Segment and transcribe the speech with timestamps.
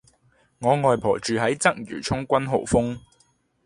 [0.57, 2.99] 我外婆住喺鰂魚涌君豪峰